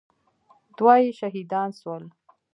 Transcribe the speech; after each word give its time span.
دوه 0.77 0.93
يې 1.03 1.11
شهيدان 1.19 1.69
سول. 1.79 2.03